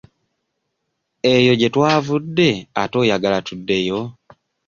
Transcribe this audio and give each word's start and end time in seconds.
Eyo 1.33 1.53
gye 1.59 1.69
twavudde 1.73 2.49
ate 2.81 2.95
oyagala 3.01 3.39
tuddeyo? 3.47 4.01